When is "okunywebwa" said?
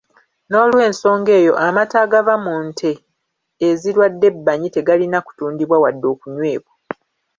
6.13-6.73